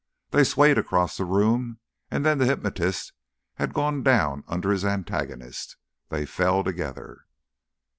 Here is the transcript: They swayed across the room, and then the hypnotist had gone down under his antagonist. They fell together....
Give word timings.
They 0.31 0.43
swayed 0.43 0.79
across 0.79 1.15
the 1.15 1.25
room, 1.25 1.77
and 2.09 2.25
then 2.25 2.39
the 2.39 2.47
hypnotist 2.47 3.13
had 3.57 3.71
gone 3.71 4.01
down 4.01 4.43
under 4.47 4.71
his 4.71 4.83
antagonist. 4.83 5.77
They 6.09 6.25
fell 6.25 6.63
together.... 6.63 7.27